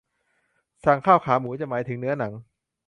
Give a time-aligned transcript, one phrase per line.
[0.85, 2.33] สั่งข้าวขาหมูจะหมายถึงเนื้อหนัง